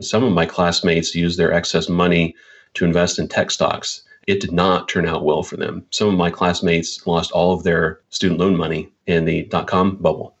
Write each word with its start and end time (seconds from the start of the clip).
Some 0.00 0.22
of 0.22 0.32
my 0.32 0.46
classmates 0.46 1.12
used 1.16 1.40
their 1.40 1.52
excess 1.52 1.88
money 1.88 2.36
to 2.74 2.84
invest 2.84 3.18
in 3.18 3.26
tech 3.26 3.50
stocks. 3.50 4.02
It 4.28 4.38
did 4.38 4.52
not 4.52 4.88
turn 4.88 5.08
out 5.08 5.24
well 5.24 5.42
for 5.42 5.56
them. 5.56 5.84
Some 5.90 6.06
of 6.06 6.14
my 6.14 6.30
classmates 6.30 7.04
lost 7.04 7.32
all 7.32 7.52
of 7.52 7.64
their 7.64 7.98
student 8.10 8.38
loan 8.38 8.56
money 8.56 8.92
in 9.08 9.24
the 9.24 9.42
dot 9.46 9.66
com 9.66 9.96
bubble. 9.96 10.36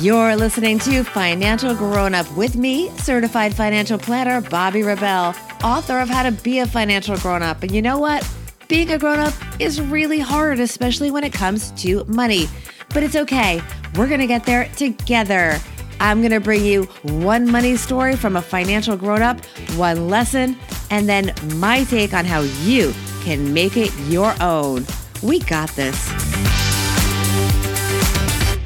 You're 0.00 0.36
listening 0.36 0.78
to 0.80 1.02
Financial 1.02 1.74
Grown 1.74 2.14
Up 2.14 2.30
with 2.36 2.54
me, 2.54 2.90
certified 2.90 3.56
financial 3.56 3.98
planner 3.98 4.40
Bobbi 4.40 4.86
Rebell, 4.86 5.34
author 5.64 5.98
of 5.98 6.08
How 6.08 6.22
to 6.22 6.30
Be 6.30 6.60
a 6.60 6.66
Financial 6.68 7.16
Grown 7.16 7.42
Up. 7.42 7.64
And 7.64 7.72
you 7.72 7.82
know 7.82 7.98
what? 7.98 8.24
Being 8.68 8.92
a 8.92 8.98
grown 8.98 9.18
up 9.18 9.34
is 9.58 9.80
really 9.80 10.20
hard, 10.20 10.60
especially 10.60 11.10
when 11.10 11.24
it 11.24 11.32
comes 11.32 11.72
to 11.72 12.04
money. 12.04 12.46
But 12.94 13.02
it's 13.02 13.16
okay. 13.16 13.60
We're 13.96 14.06
going 14.06 14.20
to 14.20 14.28
get 14.28 14.44
there 14.44 14.68
together. 14.76 15.58
I'm 16.00 16.20
going 16.20 16.32
to 16.32 16.40
bring 16.40 16.64
you 16.64 16.84
one 17.02 17.50
money 17.50 17.76
story 17.76 18.16
from 18.16 18.36
a 18.36 18.42
financial 18.42 18.96
grown 18.96 19.22
up, 19.22 19.44
one 19.76 20.08
lesson, 20.08 20.56
and 20.90 21.08
then 21.08 21.34
my 21.56 21.84
take 21.84 22.14
on 22.14 22.24
how 22.24 22.40
you 22.62 22.94
can 23.22 23.52
make 23.52 23.76
it 23.76 23.92
your 24.06 24.34
own. 24.40 24.86
We 25.22 25.40
got 25.40 25.70
this. 25.70 25.96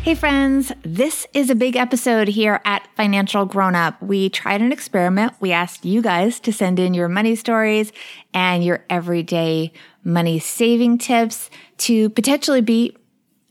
Hey, 0.02 0.16
friends, 0.16 0.72
this 0.82 1.28
is 1.32 1.48
a 1.48 1.54
big 1.54 1.76
episode 1.76 2.26
here 2.26 2.60
at 2.64 2.88
Financial 2.96 3.46
Grown 3.46 3.76
Up. 3.76 4.02
We 4.02 4.28
tried 4.28 4.60
an 4.60 4.72
experiment. 4.72 5.32
We 5.38 5.52
asked 5.52 5.84
you 5.84 6.02
guys 6.02 6.40
to 6.40 6.52
send 6.52 6.80
in 6.80 6.92
your 6.92 7.08
money 7.08 7.36
stories 7.36 7.92
and 8.34 8.64
your 8.64 8.84
everyday 8.90 9.72
money 10.02 10.40
saving 10.40 10.98
tips 10.98 11.50
to 11.78 12.10
potentially 12.10 12.60
be 12.60 12.96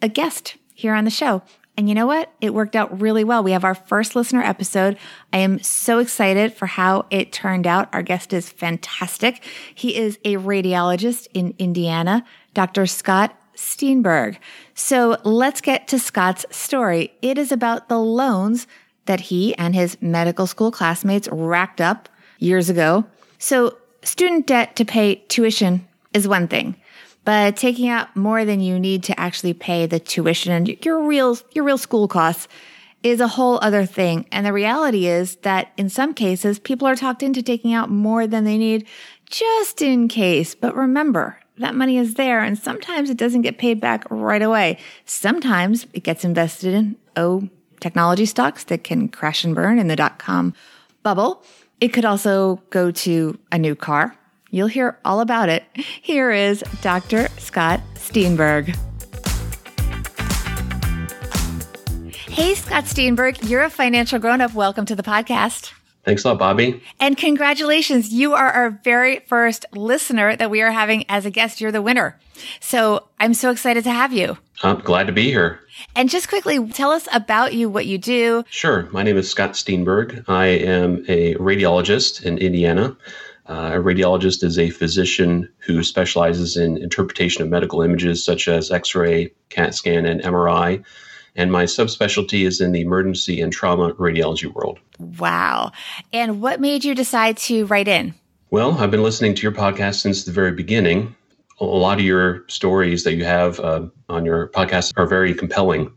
a 0.02 0.10
guest 0.10 0.58
here 0.74 0.94
on 0.94 1.06
the 1.06 1.10
show. 1.10 1.42
And 1.82 1.90
you 1.90 1.96
know 1.96 2.06
what? 2.06 2.32
It 2.42 2.54
worked 2.54 2.76
out 2.76 3.02
really 3.02 3.24
well. 3.24 3.42
We 3.42 3.54
have 3.54 3.64
our 3.64 3.74
first 3.74 4.16
listener 4.16 4.44
episode. 4.44 5.00
I 5.34 5.40
am 5.40 5.58
so 5.64 5.98
excited 5.98 6.54
for 6.54 6.68
how 6.68 7.08
it 7.10 7.32
turned 7.32 7.66
out. 7.66 7.90
Our 7.92 8.04
guest 8.04 8.34
is 8.34 8.52
fantastic. 8.52 9.44
He 9.74 9.96
is 9.96 10.20
a 10.24 10.36
radiologist 10.36 11.28
in 11.34 11.56
Indiana, 11.58 12.24
Dr. 12.54 12.86
Scott 12.86 13.36
Steenburg. 13.56 14.38
So 14.76 15.18
let's 15.24 15.60
get 15.60 15.88
to 15.88 15.98
Scott's 15.98 16.46
story. 16.52 17.14
It 17.24 17.40
is 17.40 17.52
about 17.52 17.90
the 17.90 17.98
loans 17.98 18.68
that 19.06 19.20
he 19.20 19.56
and 19.56 19.74
his 19.74 20.00
medical 20.04 20.46
school 20.46 20.70
classmates 20.70 21.28
racked 21.32 21.82
up 21.82 22.10
years 22.38 22.70
ago. 22.70 23.06
So 23.40 23.76
student 24.04 24.46
debt 24.46 24.76
to 24.76 24.86
pay 24.86 25.16
tuition 25.30 25.88
is 26.14 26.28
one 26.28 26.48
thing, 26.48 26.76
but 27.24 27.56
taking 27.56 27.90
out 27.90 28.16
more 28.16 28.46
than 28.46 28.60
you 28.60 28.80
need 28.80 29.04
to 29.04 29.20
actually 29.20 29.54
pay 29.54 29.86
the 29.86 30.00
tuition 30.00 30.52
and 30.52 30.68
your 30.86 31.06
real, 31.06 31.38
your 31.52 31.64
real 31.64 31.78
school 31.78 32.08
costs 32.08 32.48
is 33.04 33.20
a 33.20 33.28
whole 33.28 33.60
other 33.62 33.86
thing. 33.86 34.26
And 34.32 34.46
the 34.46 34.54
reality 34.54 35.08
is 35.08 35.38
that 35.38 35.72
in 35.76 35.90
some 35.90 36.14
cases, 36.14 36.60
people 36.60 36.88
are 36.88 36.96
talked 36.96 37.24
into 37.24 37.42
taking 37.42 37.74
out 37.74 37.90
more 37.90 38.28
than 38.28 38.44
they 38.44 38.58
need 38.58 38.88
just 39.26 39.82
in 39.82 40.08
case. 40.08 40.54
But 40.54 40.76
remember, 40.76 41.40
that 41.58 41.76
money 41.76 41.98
is 41.98 42.14
there 42.14 42.42
and 42.42 42.58
sometimes 42.58 43.10
it 43.10 43.18
doesn't 43.18 43.42
get 43.42 43.58
paid 43.58 43.80
back 43.80 44.04
right 44.10 44.42
away. 44.42 44.78
Sometimes 45.06 45.88
it 45.94 46.04
gets 46.04 46.24
invested 46.24 46.74
in, 46.74 46.96
oh, 47.16 47.50
technology 47.80 48.26
stocks 48.26 48.64
that 48.66 48.84
can 48.84 49.10
crash 49.10 49.44
and 49.44 49.56
burn 49.56 49.80
in 49.80 49.88
the 49.88 49.96
dot 49.96 50.20
com 50.20 50.54
bubble. 51.02 51.44
It 51.80 51.90
could 51.90 52.06
also 52.06 52.62
go 52.70 52.92
to 52.92 53.40
a 53.52 53.58
new 53.58 53.76
car. 53.76 54.16
You'll 54.54 54.68
hear 54.68 55.00
all 55.06 55.22
about 55.22 55.48
it. 55.48 55.64
Here 55.76 56.30
is 56.30 56.62
Dr. 56.82 57.30
Scott 57.38 57.80
Steenburg. 57.96 58.76
Hey, 62.12 62.56
Scott 62.56 62.84
Steenburg, 62.84 63.50
you're 63.50 63.64
a 63.64 63.70
financial 63.70 64.20
grown 64.20 64.42
up. 64.42 64.54
Welcome 64.54 64.86
to 64.88 64.96
the 64.96 65.04
podcast. 65.04 65.72
Thanks 66.04 66.26
a 66.26 66.34
lot, 66.34 66.40
Bobbi. 66.58 66.82
And 67.00 67.16
congratulations. 67.16 68.12
You 68.12 68.34
are 68.34 68.52
our 68.52 68.72
very 68.84 69.20
first 69.20 69.66
listener 69.72 70.36
that 70.36 70.50
we 70.50 70.62
are 70.62 70.72
having 70.72 71.06
as 71.08 71.26
a 71.26 71.32
guest. 71.32 71.62
You're 71.62 71.72
the 71.72 71.82
winner. 71.82 72.20
So 72.60 73.08
I'm 73.22 73.34
so 73.34 73.52
excited 73.52 73.86
to 73.86 73.92
have 73.92 74.12
you. 74.12 74.38
I'm 74.64 74.80
glad 74.80 75.08
to 75.08 75.14
be 75.14 75.26
here. 75.30 75.62
And 75.96 76.10
just 76.10 76.28
quickly, 76.28 76.68
tell 76.72 76.92
us 76.92 77.08
about 77.14 77.54
you, 77.54 77.70
what 77.70 77.86
you 77.86 77.98
do. 77.98 78.44
Sure. 78.50 78.90
My 78.92 79.04
name 79.04 79.16
is 79.16 79.30
Scott 79.30 79.52
Steenburg. 79.52 80.28
I 80.28 80.48
am 80.48 81.06
a 81.08 81.36
radiologist 81.36 82.24
in 82.24 82.38
Indiana. 82.38 82.98
Uh, 83.48 83.72
a 83.74 83.78
radiologist 83.78 84.44
is 84.44 84.58
a 84.60 84.70
physician 84.70 85.50
who 85.60 85.84
specializes 85.84 86.58
in 86.58 86.78
interpretation 86.78 87.42
of 87.42 87.50
medical 87.50 87.82
images 87.82 88.24
such 88.24 88.48
as 88.48 88.72
X 88.72 88.96
ray, 88.96 89.32
CAT 89.50 89.74
scan, 89.74 90.06
and 90.06 90.22
MRI 90.22 90.84
and 91.36 91.52
my 91.52 91.64
subspecialty 91.64 92.46
is 92.46 92.62
in 92.62 92.72
the 92.72 92.82
emergency 92.82 93.42
and 93.42 93.52
trauma 93.54 93.94
radiology 93.94 94.54
world. 94.54 94.80
Wow. 95.00 95.72
And 96.12 96.42
what 96.42 96.60
made 96.60 96.84
you 96.84 96.96
decide 96.96 97.38
to 97.38 97.66
write 97.66 97.88
in? 97.88 98.14
Well, 98.50 98.78
I've 98.78 98.92
been 98.92 99.04
listening 99.04 99.36
to 99.36 99.42
your 99.42 99.54
podcast 99.54 100.02
since 100.02 100.26
the 100.26 100.32
very 100.32 100.52
beginning. 100.52 101.16
A 101.60 101.66
lot 101.66 102.00
of 102.00 102.06
your 102.06 102.44
stories 102.48 103.04
that 103.04 103.14
you 103.14 103.24
have 103.24 103.60
uh, 103.60 103.88
on 104.10 104.26
your 104.26 104.50
podcast 104.50 104.94
are 104.98 105.06
very 105.06 105.34
compelling. 105.34 105.92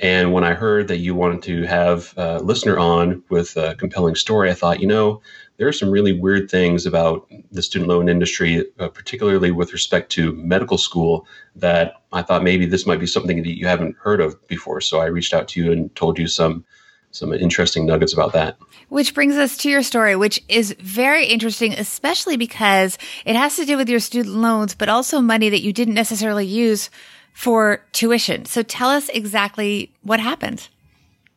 And 0.00 0.32
when 0.32 0.44
I 0.44 0.54
heard 0.54 0.88
that 0.88 0.98
you 0.98 1.14
wanted 1.14 1.42
to 1.44 1.62
have 1.64 2.14
a 2.16 2.38
listener 2.40 2.78
on 2.78 3.22
with 3.28 3.56
a 3.56 3.74
compelling 3.76 4.14
story, 4.14 4.50
I 4.50 4.54
thought, 4.54 4.80
you 4.80 4.86
know, 4.86 5.22
there 5.56 5.68
are 5.68 5.72
some 5.72 5.90
really 5.90 6.18
weird 6.18 6.50
things 6.50 6.84
about 6.84 7.30
the 7.52 7.62
student 7.62 7.88
loan 7.88 8.08
industry, 8.08 8.64
uh, 8.78 8.88
particularly 8.88 9.52
with 9.52 9.72
respect 9.72 10.10
to 10.12 10.32
medical 10.34 10.78
school, 10.78 11.26
that 11.54 12.02
I 12.12 12.22
thought 12.22 12.42
maybe 12.42 12.66
this 12.66 12.86
might 12.86 12.98
be 13.00 13.06
something 13.06 13.42
that 13.42 13.56
you 13.56 13.66
haven't 13.66 13.96
heard 13.96 14.20
of 14.20 14.46
before. 14.48 14.80
So 14.80 14.98
I 14.98 15.06
reached 15.06 15.32
out 15.32 15.46
to 15.48 15.62
you 15.62 15.70
and 15.70 15.94
told 15.94 16.18
you 16.18 16.26
some 16.26 16.64
some 17.12 17.32
interesting 17.32 17.86
nuggets 17.86 18.12
about 18.12 18.32
that. 18.32 18.56
Which 18.88 19.14
brings 19.14 19.36
us 19.36 19.56
to 19.58 19.70
your 19.70 19.84
story, 19.84 20.16
which 20.16 20.42
is 20.48 20.74
very 20.80 21.26
interesting, 21.26 21.72
especially 21.72 22.36
because 22.36 22.98
it 23.24 23.36
has 23.36 23.54
to 23.54 23.64
do 23.64 23.76
with 23.76 23.88
your 23.88 24.00
student 24.00 24.34
loans, 24.34 24.74
but 24.74 24.88
also 24.88 25.20
money 25.20 25.48
that 25.48 25.62
you 25.62 25.72
didn't 25.72 25.94
necessarily 25.94 26.44
use 26.44 26.90
for 27.34 27.84
tuition. 27.92 28.46
So 28.46 28.62
tell 28.62 28.88
us 28.88 29.10
exactly 29.10 29.92
what 30.02 30.20
happened. 30.20 30.68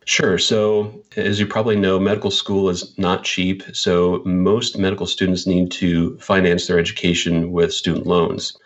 Sure. 0.06 0.38
So, 0.38 1.04
as 1.18 1.38
you 1.38 1.46
probably 1.46 1.76
know, 1.76 2.00
medical 2.00 2.32
school 2.32 2.70
is 2.70 2.98
not 2.98 3.26
cheap. 3.26 3.62
So, 3.74 4.22
most 4.24 4.78
medical 4.78 5.06
students 5.06 5.46
need 5.46 5.70
to 5.72 6.18
finance 6.20 6.68
their 6.68 6.80
education 6.80 7.52
with 7.52 7.74
student 7.74 8.08
loans. 8.08 8.58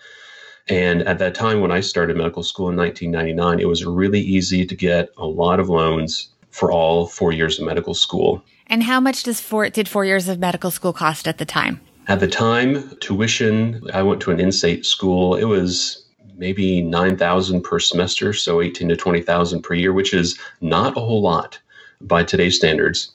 And 0.67 1.01
at 1.07 1.17
that 1.17 1.33
time, 1.33 1.59
when 1.59 1.71
I 1.71 1.79
started 1.79 2.15
medical 2.15 2.43
school 2.43 2.69
in 2.69 2.77
1999, 2.77 3.59
it 3.59 3.67
was 3.67 3.83
really 3.83 4.21
easy 4.21 4.67
to 4.67 4.75
get 4.75 5.09
a 5.17 5.25
lot 5.25 5.59
of 5.59 5.67
loans 5.67 6.29
for 6.51 6.71
all 6.71 7.07
four 7.07 7.31
years 7.31 7.59
of 7.59 7.65
medical 7.65 7.95
school. 7.95 8.43
And 8.67 8.83
how 8.83 8.99
much 8.99 9.23
does 9.23 9.41
four, 9.41 9.67
did 9.71 9.87
four 9.87 10.05
years 10.05 10.27
of 10.27 10.37
medical 10.37 10.69
school 10.69 10.93
cost 10.93 11.27
at 11.27 11.39
the 11.39 11.45
time? 11.45 11.81
At 12.07 12.19
the 12.19 12.27
time, 12.27 12.95
tuition, 12.97 13.81
I 13.93 14.03
went 14.03 14.21
to 14.21 14.31
an 14.31 14.39
in-state 14.39 14.85
school. 14.85 15.35
It 15.35 15.45
was 15.45 16.00
maybe 16.41 16.81
9,000 16.81 17.62
per 17.62 17.79
semester, 17.79 18.34
so 18.34 18.59
18 18.62 18.90
to 18.90 18.97
20,000 18.97 19.62
per 19.62 19.75
year, 19.75 19.94
which 19.94 20.13
is 20.13 20.38
not 20.59 20.97
a 20.97 21.00
whole 21.00 21.22
lot 21.22 21.59
by 22.02 22.24
today's 22.24 22.57
standards. 22.57 23.12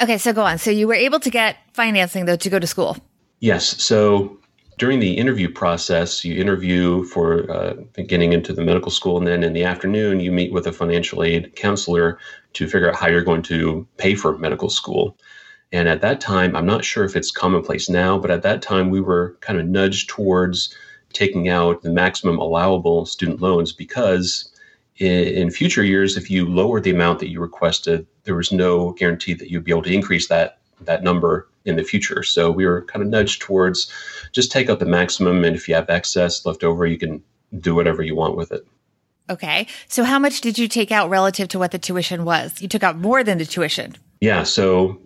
Okay, 0.00 0.18
so 0.18 0.32
go 0.32 0.42
on. 0.42 0.58
So 0.58 0.70
you 0.72 0.88
were 0.88 0.94
able 0.94 1.20
to 1.20 1.30
get 1.30 1.58
financing 1.74 2.24
though 2.24 2.36
to 2.36 2.50
go 2.50 2.58
to 2.58 2.66
school. 2.66 2.96
Yes. 3.38 3.80
So 3.82 4.38
during 4.78 4.98
the 4.98 5.12
interview 5.12 5.48
process, 5.52 6.24
you 6.24 6.40
interview 6.40 7.04
for 7.04 7.48
uh, 7.50 7.74
getting 8.08 8.32
into 8.32 8.52
the 8.52 8.64
medical 8.64 8.90
school, 8.90 9.18
and 9.18 9.26
then 9.26 9.44
in 9.44 9.52
the 9.52 9.62
afternoon, 9.62 10.18
you 10.18 10.32
meet 10.32 10.52
with 10.52 10.66
a 10.66 10.72
financial 10.72 11.22
aid 11.22 11.54
counselor 11.54 12.18
to 12.54 12.66
figure 12.66 12.88
out 12.88 12.96
how 12.96 13.06
you're 13.06 13.22
going 13.22 13.42
to 13.42 13.86
pay 13.98 14.14
for 14.14 14.36
medical 14.38 14.70
school. 14.70 15.16
And 15.70 15.88
at 15.88 16.00
that 16.00 16.20
time, 16.20 16.56
I'm 16.56 16.66
not 16.66 16.84
sure 16.84 17.04
if 17.04 17.14
it's 17.14 17.30
commonplace 17.30 17.88
now, 17.88 18.18
but 18.18 18.30
at 18.30 18.42
that 18.42 18.62
time, 18.62 18.90
we 18.90 19.00
were 19.00 19.36
kind 19.40 19.60
of 19.60 19.66
nudged 19.66 20.08
towards 20.08 20.74
taking 21.14 21.48
out 21.48 21.82
the 21.82 21.90
maximum 21.90 22.38
allowable 22.38 23.06
student 23.06 23.40
loans 23.40 23.72
because 23.72 24.50
in, 24.96 25.24
in 25.24 25.50
future 25.50 25.82
years, 25.82 26.16
if 26.16 26.30
you 26.30 26.46
lower 26.46 26.80
the 26.80 26.90
amount 26.90 27.20
that 27.20 27.30
you 27.30 27.40
requested, 27.40 28.06
there 28.24 28.34
was 28.34 28.52
no 28.52 28.92
guarantee 28.92 29.34
that 29.34 29.50
you'd 29.50 29.64
be 29.64 29.72
able 29.72 29.82
to 29.82 29.92
increase 29.92 30.28
that 30.28 30.58
that 30.80 31.02
number 31.02 31.48
in 31.64 31.76
the 31.76 31.84
future. 31.84 32.22
So 32.22 32.50
we 32.50 32.66
were 32.66 32.82
kind 32.82 33.02
of 33.02 33.08
nudged 33.08 33.40
towards 33.40 33.90
just 34.32 34.52
take 34.52 34.68
out 34.68 34.80
the 34.80 34.86
maximum, 34.86 35.44
and 35.44 35.56
if 35.56 35.68
you 35.68 35.74
have 35.74 35.88
excess 35.88 36.44
left 36.44 36.64
over, 36.64 36.86
you 36.86 36.98
can 36.98 37.22
do 37.58 37.74
whatever 37.74 38.02
you 38.02 38.14
want 38.14 38.36
with 38.36 38.52
it. 38.52 38.66
Okay. 39.30 39.66
So 39.88 40.04
how 40.04 40.18
much 40.18 40.40
did 40.42 40.58
you 40.58 40.68
take 40.68 40.92
out 40.92 41.08
relative 41.08 41.48
to 41.48 41.58
what 41.58 41.70
the 41.70 41.78
tuition 41.78 42.24
was? 42.24 42.60
You 42.60 42.68
took 42.68 42.82
out 42.82 42.98
more 42.98 43.24
than 43.24 43.38
the 43.38 43.46
tuition. 43.46 43.96
Yeah. 44.20 44.42
So 44.42 45.00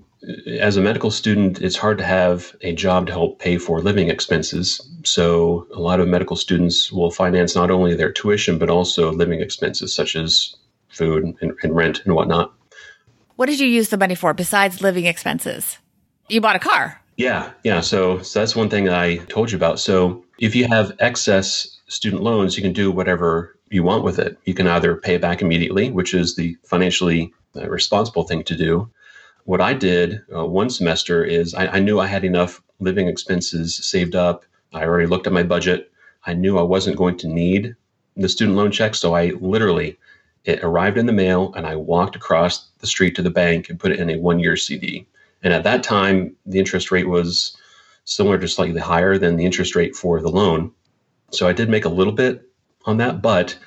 as 0.60 0.76
a 0.76 0.80
medical 0.80 1.10
student, 1.10 1.60
it's 1.60 1.76
hard 1.76 1.98
to 1.98 2.04
have 2.04 2.54
a 2.62 2.74
job 2.74 3.06
to 3.06 3.12
help 3.12 3.38
pay 3.38 3.58
for 3.58 3.80
living 3.80 4.08
expenses. 4.08 4.80
So, 5.04 5.66
a 5.74 5.80
lot 5.80 6.00
of 6.00 6.08
medical 6.08 6.36
students 6.36 6.90
will 6.90 7.10
finance 7.10 7.54
not 7.54 7.70
only 7.70 7.94
their 7.94 8.12
tuition, 8.12 8.58
but 8.58 8.70
also 8.70 9.12
living 9.12 9.40
expenses 9.40 9.94
such 9.94 10.16
as 10.16 10.56
food 10.88 11.24
and, 11.40 11.54
and, 11.62 11.76
rent 11.76 12.02
and 12.04 12.14
whatnot. 12.14 12.52
What 13.36 13.46
did 13.46 13.60
you 13.60 13.68
use 13.68 13.90
the 13.90 13.98
money 13.98 14.16
for 14.16 14.34
besides 14.34 14.82
living 14.82 15.04
expenses? 15.04 15.78
You 16.28 16.40
bought 16.40 16.56
a 16.56 16.60
car. 16.60 17.00
Yeah, 17.16 17.52
yeah. 17.62 17.80
So, 17.80 18.20
so 18.22 18.40
that's 18.40 18.56
one 18.56 18.68
thing 18.68 18.88
I 18.88 19.16
told 19.26 19.52
you 19.52 19.56
about. 19.56 19.78
So, 19.78 20.24
if 20.40 20.54
you 20.54 20.66
have 20.68 20.96
excess 20.98 21.78
student 21.86 22.22
loans, 22.22 22.56
you 22.56 22.62
can 22.62 22.72
do 22.72 22.90
whatever 22.90 23.56
you 23.70 23.82
want 23.84 24.02
with 24.02 24.18
it. 24.18 24.36
You 24.44 24.54
can 24.54 24.66
either 24.66 24.96
pay 24.96 25.14
it 25.14 25.20
back 25.20 25.42
immediately, 25.42 25.90
which 25.90 26.12
is 26.12 26.34
the 26.34 26.56
financially 26.64 27.32
uh, 27.54 27.68
responsible 27.68 28.24
thing 28.24 28.42
to 28.44 28.56
do 28.56 28.90
what 29.48 29.62
I 29.62 29.72
did 29.72 30.20
uh, 30.36 30.44
one 30.44 30.68
semester 30.68 31.24
is 31.24 31.54
I, 31.54 31.68
I 31.68 31.78
knew 31.78 31.98
I 31.98 32.06
had 32.06 32.22
enough 32.22 32.62
living 32.80 33.08
expenses 33.08 33.76
saved 33.76 34.14
up. 34.14 34.44
I 34.74 34.84
already 34.84 35.06
looked 35.06 35.26
at 35.26 35.32
my 35.32 35.42
budget. 35.42 35.90
I 36.26 36.34
knew 36.34 36.58
I 36.58 36.62
wasn't 36.62 36.98
going 36.98 37.16
to 37.16 37.28
need 37.28 37.74
the 38.14 38.28
student 38.28 38.58
loan 38.58 38.70
check. 38.70 38.94
So 38.94 39.14
I 39.14 39.30
literally, 39.40 39.98
it 40.44 40.62
arrived 40.62 40.98
in 40.98 41.06
the 41.06 41.14
mail 41.14 41.54
and 41.56 41.66
I 41.66 41.76
walked 41.76 42.14
across 42.14 42.68
the 42.80 42.86
street 42.86 43.16
to 43.16 43.22
the 43.22 43.30
bank 43.30 43.70
and 43.70 43.80
put 43.80 43.90
it 43.90 43.98
in 43.98 44.10
a 44.10 44.18
one 44.18 44.38
year 44.38 44.54
CD. 44.54 45.06
And 45.42 45.54
at 45.54 45.64
that 45.64 45.82
time, 45.82 46.36
the 46.44 46.58
interest 46.58 46.90
rate 46.90 47.08
was 47.08 47.56
similar 48.04 48.36
to 48.36 48.48
slightly 48.48 48.82
higher 48.82 49.16
than 49.16 49.36
the 49.36 49.46
interest 49.46 49.74
rate 49.74 49.96
for 49.96 50.20
the 50.20 50.28
loan. 50.28 50.72
So 51.30 51.48
I 51.48 51.54
did 51.54 51.70
make 51.70 51.86
a 51.86 51.88
little 51.88 52.12
bit 52.12 52.42
on 52.84 52.98
that, 52.98 53.22
but 53.22 53.58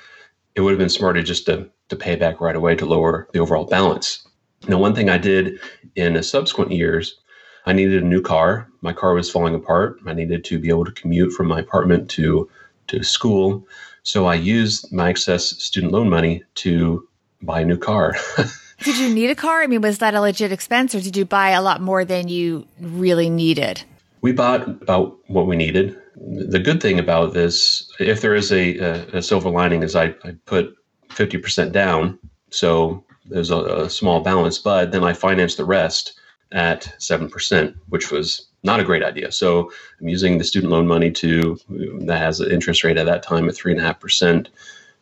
it 0.54 0.62
would 0.62 0.74
have 0.74 0.80
been 0.80 0.90
smarter 0.90 1.24
just 1.24 1.48
to, 1.48 1.68
to 1.90 1.96
pay 1.96 2.18
back 2.18 2.40
right 2.40 2.56
away 2.56 2.76
to 2.76 2.86
lower 2.86 3.28
the 3.34 3.40
overall 3.40 3.66
balance. 3.66 4.28
Now, 4.68 4.78
one 4.78 4.94
thing 4.94 5.10
I 5.10 5.18
did 5.18 5.60
in 5.96 6.14
the 6.14 6.24
subsequent 6.24 6.72
years, 6.72 7.20
I 7.66 7.74
needed 7.74 8.04
a 8.04 8.06
new 8.06 8.22
car. 8.22 8.68
My 8.82 8.94
car 8.94 9.14
was 9.14 9.30
falling 9.30 9.56
apart. 9.56 10.00
I 10.06 10.14
needed 10.14 10.44
to 10.46 10.60
be 10.60 10.70
able 10.70 10.86
to 10.86 10.92
commute 10.92 11.34
from 11.34 11.48
my 11.48 11.60
apartment 11.60 12.10
to, 12.12 12.50
to 12.88 13.04
school. 13.04 13.68
So 14.04 14.26
I 14.26 14.36
used 14.36 14.92
my 14.92 15.10
excess 15.10 15.46
student 15.62 15.92
loan 15.92 16.10
money 16.10 16.44
to 16.56 17.08
buy 17.42 17.62
a 17.62 17.66
new 17.66 17.78
car. 17.78 18.16
did 18.84 18.98
you 18.98 19.14
need 19.14 19.30
a 19.30 19.36
car? 19.36 19.62
I 19.62 19.68
mean, 19.68 19.82
was 19.82 20.00
that 20.00 20.16
a 20.16 20.22
legit 20.22 20.52
expense 20.52 20.96
or 20.96 21.02
did 21.02 21.16
you 21.16 21.26
buy 21.26 21.50
a 21.52 21.62
lot 21.62 21.82
more 21.82 22.06
than 22.06 22.28
you 22.28 22.68
really 22.80 23.30
needed? 23.30 23.84
We 24.22 24.32
bought 24.32 24.68
about 24.68 25.18
what 25.28 25.48
we 25.48 25.56
needed. 25.56 26.00
The 26.16 26.60
good 26.60 26.82
thing 26.82 27.00
about 27.00 27.34
this, 27.34 27.92
if 28.00 28.22
there 28.22 28.36
is 28.36 28.52
a, 28.52 28.78
a, 28.78 29.18
a 29.18 29.22
silver 29.22 29.50
lining, 29.50 29.82
is 29.82 29.96
I, 29.96 30.16
I 30.24 30.36
put 30.46 30.76
50% 31.10 31.72
down. 31.72 32.20
So 32.52 33.04
there's 33.26 33.52
a, 33.52 33.58
a 33.58 33.90
small 33.90 34.22
balance, 34.22 34.58
but 34.58 34.92
then 34.92 35.04
I 35.04 35.14
financed 35.14 35.58
the 35.58 35.66
rest 35.66 36.20
at 36.52 36.94
7%, 37.00 37.76
which 37.90 38.12
was 38.12 38.48
not 38.64 38.80
a 38.80 38.84
great 38.84 39.04
idea. 39.04 39.32
So 39.32 39.72
I'm 40.00 40.08
using 40.08 40.38
the 40.38 40.44
student 40.44 40.72
loan 40.72 40.88
money 40.88 41.12
to 41.12 41.58
that 42.02 42.18
has 42.18 42.40
an 42.40 42.52
interest 42.52 42.84
rate 42.84 42.98
at 42.98 43.06
that 43.06 43.24
time 43.24 43.48
at 43.48 43.56
three 43.56 43.72
and 43.72 43.82
a 43.82 43.84
half 43.84 44.00
percent 44.00 44.50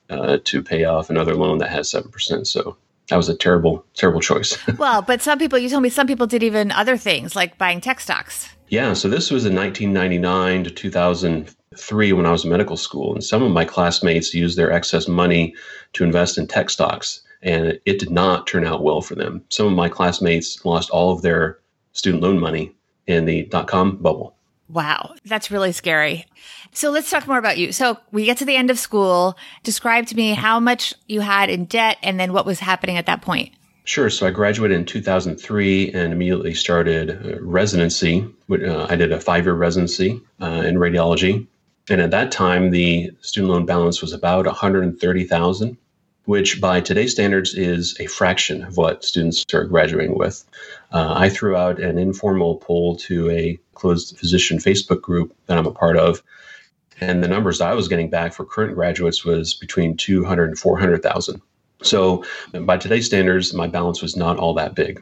uh, 0.09 0.37
to 0.43 0.61
pay 0.61 0.85
off 0.85 1.09
another 1.09 1.35
loan 1.35 1.57
that 1.59 1.69
has 1.69 1.89
seven 1.89 2.11
percent. 2.11 2.47
So 2.47 2.77
that 3.09 3.17
was 3.17 3.29
a 3.29 3.35
terrible, 3.35 3.85
terrible 3.95 4.21
choice. 4.21 4.57
well, 4.77 5.01
but 5.01 5.21
some 5.21 5.39
people, 5.39 5.59
you 5.59 5.69
told 5.69 5.83
me 5.83 5.89
some 5.89 6.07
people 6.07 6.27
did 6.27 6.43
even 6.43 6.71
other 6.71 6.97
things 6.97 7.35
like 7.35 7.57
buying 7.57 7.81
tech 7.81 7.99
stocks. 7.99 8.49
Yeah. 8.69 8.93
So 8.93 9.09
this 9.09 9.31
was 9.31 9.45
in 9.45 9.55
1999 9.55 10.65
to 10.65 10.69
2003 10.69 12.13
when 12.13 12.25
I 12.25 12.31
was 12.31 12.43
in 12.43 12.51
medical 12.51 12.77
school, 12.77 13.13
and 13.13 13.23
some 13.23 13.41
of 13.41 13.51
my 13.51 13.65
classmates 13.65 14.33
used 14.33 14.57
their 14.57 14.71
excess 14.71 15.07
money 15.07 15.55
to 15.93 16.03
invest 16.03 16.37
in 16.37 16.47
tech 16.47 16.69
stocks, 16.69 17.21
and 17.41 17.79
it 17.85 17.99
did 17.99 18.09
not 18.09 18.47
turn 18.47 18.65
out 18.65 18.83
well 18.83 19.01
for 19.01 19.15
them. 19.15 19.43
Some 19.49 19.67
of 19.67 19.73
my 19.73 19.89
classmates 19.89 20.63
lost 20.65 20.89
all 20.89 21.11
of 21.11 21.21
their 21.21 21.59
student 21.93 22.23
loan 22.23 22.39
money 22.39 22.75
in 23.07 23.25
the 23.25 23.43
dot 23.45 23.67
com 23.67 23.97
bubble. 23.97 24.35
Wow, 24.69 25.15
that's 25.25 25.49
really 25.49 25.71
scary. 25.71 26.25
So 26.73 26.91
let's 26.91 27.09
talk 27.09 27.27
more 27.27 27.39
about 27.39 27.57
you. 27.57 27.71
So 27.71 27.97
we 28.11 28.25
get 28.25 28.37
to 28.37 28.45
the 28.45 28.55
end 28.55 28.69
of 28.69 28.77
school. 28.77 29.35
Describe 29.63 30.05
to 30.07 30.15
me 30.15 30.33
how 30.33 30.59
much 30.59 30.93
you 31.07 31.21
had 31.21 31.49
in 31.49 31.65
debt 31.65 31.97
and 32.03 32.19
then 32.19 32.33
what 32.33 32.45
was 32.45 32.59
happening 32.59 32.95
at 32.95 33.07
that 33.07 33.23
point. 33.23 33.51
Sure. 33.85 34.11
So 34.11 34.27
I 34.27 34.29
graduated 34.29 34.77
in 34.77 34.85
2003 34.85 35.93
and 35.93 36.13
immediately 36.13 36.53
started 36.53 37.09
uh, 37.09 37.41
residency. 37.41 38.27
Uh, 38.51 38.85
I 38.87 38.95
did 38.95 39.11
a 39.11 39.19
five 39.19 39.45
year 39.45 39.55
residency 39.55 40.21
uh, 40.39 40.63
in 40.63 40.75
radiology. 40.75 41.47
And 41.89 41.99
at 41.99 42.11
that 42.11 42.31
time, 42.31 42.69
the 42.69 43.09
student 43.21 43.51
loan 43.51 43.65
balance 43.65 43.99
was 43.99 44.13
about 44.13 44.45
130,000 44.45 45.77
which 46.25 46.61
by 46.61 46.81
today's 46.81 47.11
standards 47.11 47.53
is 47.53 47.99
a 47.99 48.05
fraction 48.05 48.63
of 48.63 48.77
what 48.77 49.03
students 49.03 49.45
are 49.53 49.65
graduating 49.65 50.17
with. 50.17 50.45
Uh, 50.91 51.13
I 51.15 51.29
threw 51.29 51.55
out 51.55 51.79
an 51.79 51.97
informal 51.97 52.57
poll 52.57 52.95
to 52.97 53.29
a 53.31 53.59
closed 53.73 54.17
physician 54.17 54.57
Facebook 54.57 55.01
group 55.01 55.35
that 55.47 55.57
I'm 55.57 55.65
a 55.65 55.71
part 55.71 55.97
of. 55.97 56.21
And 57.01 57.23
the 57.23 57.27
numbers 57.27 57.61
I 57.61 57.73
was 57.73 57.87
getting 57.87 58.09
back 58.09 58.33
for 58.33 58.45
current 58.45 58.75
graduates 58.75 59.23
was 59.23 59.53
between 59.53 59.95
200 59.95 60.49
and 60.49 60.59
400,000. 60.59 61.41
So 61.81 62.25
by 62.53 62.77
today's 62.77 63.05
standards, 63.05 63.53
my 63.53 63.67
balance 63.67 64.01
was 64.01 64.17
not 64.17 64.37
all 64.37 64.53
that 64.55 64.75
big. 64.75 65.01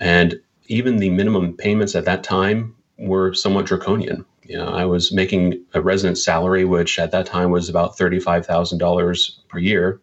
And 0.00 0.40
even 0.66 0.96
the 0.96 1.10
minimum 1.10 1.56
payments 1.56 1.94
at 1.94 2.04
that 2.06 2.24
time 2.24 2.74
were 2.98 3.32
somewhat 3.34 3.66
draconian. 3.66 4.24
You 4.42 4.58
know, 4.58 4.68
I 4.68 4.84
was 4.84 5.12
making 5.12 5.64
a 5.74 5.80
resident 5.80 6.18
salary, 6.18 6.64
which 6.64 6.98
at 6.98 7.10
that 7.12 7.26
time 7.26 7.50
was 7.50 7.68
about 7.68 7.96
$35,000 7.96 9.30
per 9.48 9.58
year. 9.58 10.00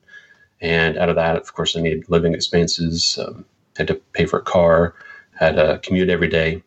And 0.64 0.98
out 0.98 1.10
of 1.10 1.18
that, 1.18 1.36
of 1.36 1.54
course, 1.54 1.76
I 1.76 1.82
needed 1.82 2.10
living 2.10 2.34
expenses, 2.34 3.20
um, 3.22 3.46
had 3.76 3.88
to 3.88 3.96
pay 4.14 4.26
for 4.26 4.40
a 4.40 4.44
car, 4.44 4.96
had 5.38 5.58
to 5.58 5.80
commute 5.84 6.10
every 6.10 6.30
day. 6.30 6.64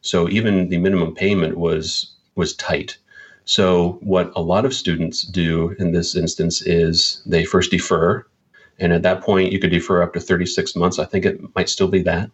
So 0.00 0.28
even 0.28 0.68
the 0.68 0.78
minimum 0.78 1.14
payment 1.14 1.58
was 1.58 2.14
was 2.36 2.54
tight. 2.54 2.96
So 3.44 3.98
what 4.00 4.32
a 4.36 4.40
lot 4.40 4.64
of 4.64 4.72
students 4.72 5.22
do 5.22 5.70
in 5.80 5.90
this 5.90 6.14
instance 6.14 6.62
is 6.62 7.20
they 7.26 7.44
first 7.44 7.72
defer, 7.72 8.24
and 8.78 8.92
at 8.92 9.02
that 9.02 9.22
point 9.22 9.52
you 9.52 9.58
could 9.58 9.70
defer 9.70 10.02
up 10.02 10.12
to 10.14 10.20
36 10.20 10.76
months. 10.76 11.00
I 11.00 11.04
think 11.04 11.26
it 11.26 11.40
might 11.56 11.68
still 11.68 11.88
be 11.88 12.02
that. 12.02 12.30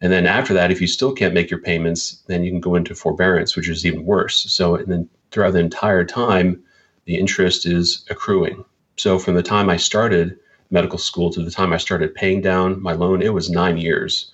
And 0.00 0.10
then 0.10 0.26
after 0.26 0.54
that, 0.54 0.70
if 0.70 0.80
you 0.80 0.86
still 0.86 1.12
can't 1.12 1.34
make 1.34 1.50
your 1.50 1.60
payments, 1.60 2.22
then 2.26 2.42
you 2.42 2.50
can 2.50 2.60
go 2.60 2.74
into 2.74 2.94
forbearance, 2.94 3.54
which 3.54 3.68
is 3.68 3.84
even 3.84 4.06
worse. 4.06 4.50
So 4.50 4.76
and 4.76 4.86
then 4.86 5.10
throughout 5.30 5.52
the 5.52 5.60
entire 5.60 6.06
time, 6.06 6.62
the 7.04 7.18
interest 7.18 7.66
is 7.66 8.04
accruing. 8.08 8.64
So 8.98 9.18
from 9.18 9.34
the 9.34 9.42
time 9.42 9.70
I 9.70 9.76
started 9.76 10.38
medical 10.70 10.98
school 10.98 11.30
to 11.30 11.42
the 11.42 11.50
time 11.50 11.72
I 11.72 11.78
started 11.78 12.14
paying 12.14 12.40
down 12.40 12.82
my 12.82 12.92
loan, 12.92 13.22
it 13.22 13.32
was 13.32 13.48
nine 13.48 13.78
years. 13.78 14.30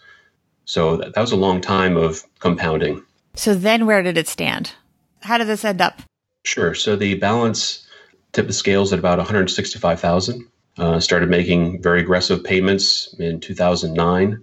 So 0.65 0.97
that, 0.97 1.15
that 1.15 1.21
was 1.21 1.33
a 1.33 1.37
long 1.37 1.61
time 1.61 1.97
of 1.97 2.25
compounding. 2.41 3.05
So 3.35 3.55
then 3.55 3.87
where 3.87 4.03
did 4.03 4.17
it 4.17 4.27
stand? 4.27 4.73
How 5.21 5.39
did 5.39 5.49
this 5.49 5.65
end 5.65 5.81
up? 5.81 6.01
Sure. 6.45 6.75
So 6.75 6.97
the 6.97 7.15
balance 7.15 7.87
tipped 8.33 8.49
the 8.49 8.55
scales 8.55 8.93
at 8.93 8.99
about 8.99 9.19
165,000. 9.19 10.49
Uh, 10.77 10.99
started 10.99 11.29
making 11.29 11.81
very 11.83 12.01
aggressive 12.01 12.43
payments 12.43 13.15
in 13.19 13.41
2009. 13.41 14.43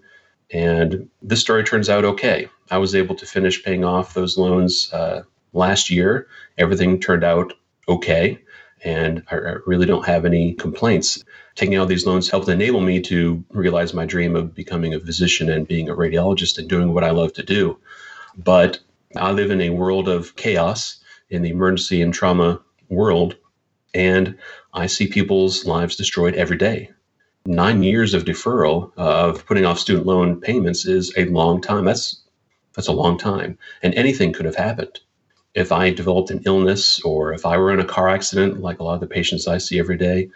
And 0.52 1.10
this 1.22 1.42
story 1.42 1.64
turns 1.64 1.90
out 1.90 2.06
okay. 2.06 2.48
I 2.70 2.78
was 2.78 2.96
able 2.96 3.16
to 3.16 3.26
finish 3.26 3.64
paying 3.64 3.84
off 3.84 4.14
those 4.14 4.38
loans 4.38 4.92
uh, 4.94 5.24
last 5.52 5.90
year. 5.90 6.28
Everything 6.58 7.00
turned 7.00 7.24
out 7.24 7.54
okay 7.90 8.40
and 8.83 9.24
I 9.30 9.36
really 9.66 9.86
don't 9.86 10.06
have 10.06 10.25
any 10.25 10.54
complaints. 10.54 11.24
Taking 11.56 11.75
out 11.75 11.88
these 11.88 12.06
loans 12.06 12.30
helped 12.30 12.50
enable 12.50 12.81
me 12.81 13.01
to 13.01 13.44
realize 13.50 13.94
my 13.94 14.06
dream 14.06 14.36
of 14.36 14.56
becoming 14.56 14.94
a 14.94 15.00
physician 15.00 15.50
and 15.50 15.68
being 15.68 15.89
a 15.89 15.95
radiologist 15.95 16.57
and 16.57 16.68
doing 16.68 16.94
what 16.94 17.04
I 17.04 17.12
love 17.12 17.33
to 17.33 17.44
do. 17.44 17.78
But 18.38 18.79
I 19.15 19.32
live 19.32 19.51
in 19.51 19.62
a 19.62 19.70
world 19.70 20.08
of 20.08 20.36
chaos 20.36 21.00
in 21.29 21.41
the 21.41 21.50
emergency 21.50 22.01
and 22.01 22.13
trauma 22.13 22.62
world, 22.89 23.36
and 23.94 24.38
I 24.74 24.88
see 24.88 25.08
people's 25.08 25.65
lives 25.65 25.96
destroyed 25.96 26.36
every 26.36 26.58
day. 26.58 26.91
Nine 27.46 27.84
years 27.84 28.13
of 28.13 28.25
deferral 28.25 28.91
uh, 28.98 29.29
of 29.29 29.46
putting 29.46 29.65
off 29.65 29.79
student 29.79 30.06
loan 30.06 30.39
payments 30.39 30.86
is 30.86 31.13
a 31.17 31.25
long 31.25 31.62
time. 31.62 31.86
That's 31.86 32.22
that's 32.74 32.88
a 32.88 32.94
long 32.94 33.17
time, 33.17 33.58
and 33.84 33.94
anything 33.96 34.32
could 34.32 34.46
have 34.46 34.56
happened 34.56 35.00
if 35.53 35.72
I 35.72 35.89
developed 35.89 36.31
an 36.31 36.41
illness 36.46 37.01
or 37.01 37.34
if 37.34 37.46
I 37.46 37.58
were 37.58 37.72
in 37.72 37.79
a 37.79 37.86
car 37.86 38.08
accident, 38.10 38.62
like 38.62 38.79
a 38.79 38.84
lot 38.84 38.96
of 38.96 39.01
the 39.01 39.08
patients 39.08 39.48
I 39.48 39.58
see 39.58 39.79
every 39.79 39.98
day, 39.98 40.29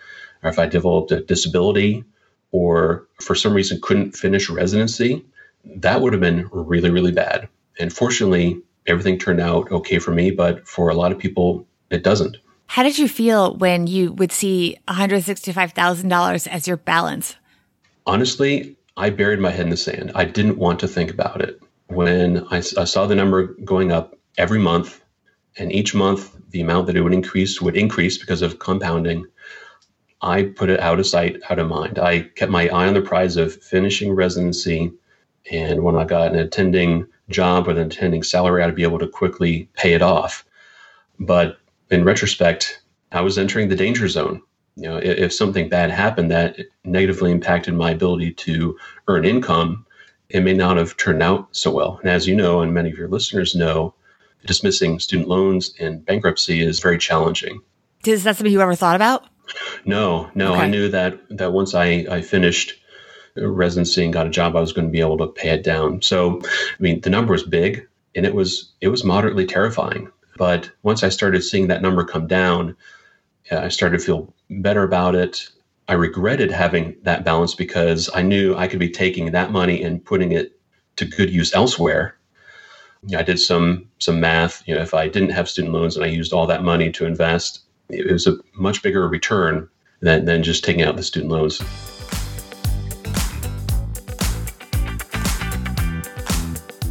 or 0.44 0.50
if 0.50 0.60
I 0.60 0.66
developed 0.66 1.12
a 1.12 1.22
disability 1.22 2.04
or 2.52 3.08
for 3.22 3.36
some 3.36 3.54
reason 3.54 3.80
couldn't 3.82 4.16
finish 4.16 4.50
residency, 4.50 5.26
that 5.66 6.02
would 6.02 6.14
have 6.14 6.22
been 6.22 6.48
really, 6.52 6.90
really 6.90 7.12
bad. 7.12 7.48
And 7.80 7.92
fortunately, 7.92 8.62
everything 8.88 9.18
turned 9.18 9.42
out 9.42 9.72
okay 9.72 10.00
for 10.00 10.12
me, 10.12 10.32
but 10.32 10.68
for 10.68 10.90
a 10.90 10.94
lot 10.94 11.12
of 11.12 11.18
people, 11.18 11.66
it 11.90 12.04
doesn't. 12.04 12.38
How 12.68 12.84
did 12.84 12.98
you 12.98 13.08
feel 13.08 13.56
when 13.56 13.88
you 13.88 14.12
would 14.14 14.32
see 14.32 14.78
$165,000 14.88 16.48
as 16.48 16.68
your 16.68 16.78
balance? 16.78 17.36
Honestly, 18.06 18.76
I 18.98 19.10
buried 19.10 19.40
my 19.40 19.52
head 19.52 19.66
in 19.66 19.70
the 19.70 19.78
sand. 19.78 20.12
I 20.16 20.26
didn't 20.26 20.58
want 20.58 20.80
to 20.80 20.88
think 20.88 21.12
about 21.12 21.42
it. 21.42 21.62
When 21.88 22.46
I, 22.50 22.58
I 22.58 22.86
saw 22.86 23.06
the 23.06 23.16
number 23.16 23.48
going 23.64 23.92
up 23.92 24.18
every 24.38 24.60
month, 24.60 25.02
and 25.58 25.72
each 25.72 25.96
month 25.96 26.36
the 26.52 26.62
amount 26.62 26.88
that 26.88 26.96
it 26.96 27.02
would 27.02 27.14
increase 27.14 27.62
would 27.62 27.78
increase 27.78 28.18
because 28.18 28.42
of 28.42 28.60
compounding. 28.60 29.26
I 30.22 30.44
put 30.44 30.70
it 30.70 30.80
out 30.80 31.00
of 31.00 31.06
sight, 31.06 31.42
out 31.50 31.60
of 31.60 31.68
mind. 31.68 32.00
I 32.00 32.22
kept 32.22 32.52
my 32.52 32.68
eye 32.70 32.88
on 32.88 32.94
the 32.94 33.02
prize 33.02 33.38
of 33.38 33.62
finishing 33.62 34.14
residency. 34.14 34.92
And 35.52 35.84
when 35.84 35.96
I 35.96 36.06
got 36.06 36.32
an 36.32 36.40
attending 36.40 37.08
job 37.30 37.68
with 37.68 37.78
an 37.78 37.88
attending 37.88 38.24
salary, 38.24 38.64
I'd 38.64 38.76
be 38.76 38.84
able 38.84 39.00
to 39.00 39.08
quickly 39.08 39.70
pay 39.76 39.94
it 39.94 40.02
off. 40.02 40.46
But 41.20 41.60
in 41.92 42.04
retrospect, 42.04 42.82
I 43.12 43.22
was 43.22 43.38
entering 43.38 43.70
the 43.70 43.76
danger 43.76 44.08
zone. 44.08 44.42
You 44.76 44.84
know, 44.84 44.98
if, 44.98 45.18
if 45.18 45.34
something 45.34 45.70
bad 45.70 45.92
happened 45.92 46.32
that 46.32 46.58
negatively 46.84 47.32
impacted 47.32 47.74
my 47.74 47.92
ability 47.92 48.34
to 48.34 48.78
earn 49.08 49.26
income, 49.26 49.86
it 50.30 50.42
may 50.42 50.54
not 50.54 50.78
have 50.78 50.98
turned 50.98 51.22
out 51.22 51.48
so 51.52 51.72
well. 51.72 52.00
And 52.02 52.10
as 52.10 52.28
you 52.28 52.36
know, 52.36 52.62
and 52.62 52.74
many 52.74 52.90
of 52.92 52.98
your 52.98 53.08
listeners 53.08 53.56
know, 53.56 53.94
dismissing 54.46 55.00
student 55.00 55.28
loans 55.28 55.74
and 55.80 56.06
bankruptcy 56.06 56.62
is 56.62 56.80
very 56.80 56.98
challenging. 56.98 57.62
Is 58.06 58.24
that 58.24 58.38
something 58.38 58.52
you 58.52 58.62
ever 58.62 58.76
thought 58.76 58.96
about? 58.96 59.26
No, 59.86 60.30
no. 60.36 60.54
Okay. 60.54 60.62
I 60.62 60.68
knew 60.68 60.90
that 60.90 61.20
that 61.30 61.54
once 61.54 61.76
I, 61.76 62.06
I 62.10 62.22
finished 62.22 62.74
residency 63.36 64.04
and 64.04 64.14
got 64.14 64.28
a 64.28 64.32
job, 64.32 64.56
I 64.56 64.62
was 64.62 64.74
going 64.74 64.88
to 64.88 64.92
be 64.92 65.02
able 65.02 65.18
to 65.18 65.28
pay 65.28 65.50
it 65.50 65.64
down. 65.64 66.02
So, 66.02 66.42
I 66.44 66.76
mean, 66.80 67.02
the 67.02 67.10
number 67.10 67.34
was 67.34 67.44
big 67.44 67.88
and 68.16 68.26
it 68.26 68.34
was 68.34 68.72
it 68.82 68.88
was 68.88 69.04
moderately 69.04 69.46
terrifying. 69.46 70.12
But 70.38 70.70
once 70.84 71.04
I 71.04 71.10
started 71.10 71.42
seeing 71.44 71.68
that 71.68 71.82
number 71.82 72.04
come 72.04 72.28
down, 72.28 72.76
I 73.52 73.70
started 73.70 74.00
to 74.00 74.04
feel 74.04 74.34
better 74.50 74.84
about 74.84 75.16
it. 75.16 75.48
I 75.88 75.94
regretted 75.94 76.52
having 76.52 76.96
that 77.04 77.24
balance 77.24 77.54
because 77.56 78.10
I 78.14 78.22
knew 78.22 78.56
I 78.56 78.68
could 78.68 78.80
be 78.80 78.90
taking 78.90 79.32
that 79.32 79.52
money 79.52 79.84
and 79.84 80.04
putting 80.04 80.32
it 80.32 80.60
to 80.98 81.06
good 81.06 81.30
use 81.30 81.54
elsewhere. 81.54 82.15
I 83.16 83.24
did 83.24 83.40
some 83.40 83.88
some 84.00 84.20
math. 84.20 84.64
You 84.68 84.76
know, 84.76 84.82
if 84.82 84.94
I 84.94 85.08
didn't 85.08 85.30
have 85.32 85.50
student 85.50 85.74
loans 85.74 85.96
and 85.96 86.06
I 86.06 86.10
used 86.10 86.34
all 86.34 86.48
that 86.48 86.64
money 86.64 86.92
to 86.92 87.06
invest, 87.06 87.62
it 87.90 88.12
was 88.12 88.28
a 88.28 88.38
much 88.54 88.82
bigger 88.82 89.08
return 89.08 89.70
than, 90.02 90.26
than 90.26 90.44
just 90.44 90.64
taking 90.64 90.84
out 90.84 90.96
the 90.96 91.04
student 91.04 91.32
loans. 91.32 91.62